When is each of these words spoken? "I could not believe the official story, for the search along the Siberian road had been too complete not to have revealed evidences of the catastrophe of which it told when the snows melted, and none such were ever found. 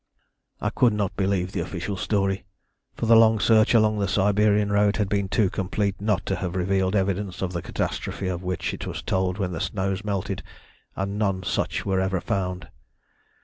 "I 0.59 0.71
could 0.71 0.93
not 0.93 1.15
believe 1.15 1.51
the 1.51 1.59
official 1.59 1.95
story, 1.95 2.43
for 2.95 3.05
the 3.05 3.37
search 3.39 3.75
along 3.75 3.99
the 3.99 4.07
Siberian 4.07 4.71
road 4.71 4.97
had 4.97 5.07
been 5.07 5.29
too 5.29 5.47
complete 5.51 6.01
not 6.01 6.25
to 6.25 6.37
have 6.37 6.55
revealed 6.55 6.95
evidences 6.95 7.43
of 7.43 7.53
the 7.53 7.61
catastrophe 7.61 8.27
of 8.27 8.41
which 8.41 8.73
it 8.73 8.79
told 9.05 9.37
when 9.37 9.51
the 9.51 9.61
snows 9.61 10.03
melted, 10.03 10.41
and 10.95 11.19
none 11.19 11.43
such 11.43 11.85
were 11.85 11.99
ever 12.01 12.19
found. 12.19 12.69